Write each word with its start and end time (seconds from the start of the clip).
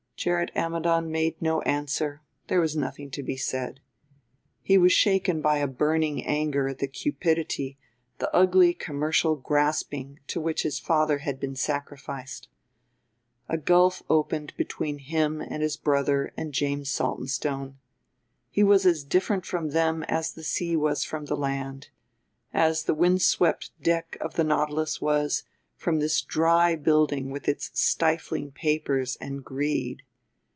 Gerrit 0.23 0.51
Ammidon 0.55 1.09
made 1.09 1.41
no 1.41 1.61
answer; 1.63 2.21
there 2.45 2.61
was 2.61 2.75
nothing 2.75 3.09
to 3.09 3.23
be 3.23 3.35
said. 3.37 3.79
He 4.61 4.77
was 4.77 4.91
shaken 4.93 5.41
by 5.41 5.57
a 5.57 5.65
burning 5.67 6.23
anger 6.23 6.67
at 6.67 6.77
the 6.77 6.87
cupidity, 6.87 7.79
the 8.19 8.29
ugly 8.31 8.75
commercial 8.75 9.35
grasping, 9.35 10.19
to 10.27 10.39
which 10.39 10.61
his 10.61 10.77
father 10.77 11.17
had 11.17 11.39
been 11.39 11.55
sacrificed. 11.55 12.49
A 13.49 13.57
gulf 13.57 14.03
opened 14.11 14.55
between 14.57 14.99
him 14.99 15.41
and 15.41 15.63
his 15.63 15.75
brother 15.75 16.31
and 16.37 16.53
James 16.53 16.91
Saltonstone; 16.91 17.79
he 18.51 18.61
was 18.61 18.85
as 18.85 19.03
different 19.03 19.43
from 19.47 19.69
them 19.71 20.03
as 20.03 20.33
the 20.33 20.43
sea 20.43 20.75
was 20.75 21.03
from 21.03 21.25
the 21.25 21.35
land, 21.35 21.89
as 22.53 22.83
the 22.83 22.93
wind 22.93 23.23
swept 23.23 23.71
deck 23.81 24.17
of 24.21 24.35
the 24.35 24.43
Nautilus 24.43 25.01
was 25.01 25.45
from 25.75 25.97
this 25.99 26.21
dry 26.21 26.75
building 26.75 27.31
with 27.31 27.47
its 27.47 27.71
stifling 27.73 28.51
papers 28.51 29.17
and 29.19 29.43
greed. 29.43 30.03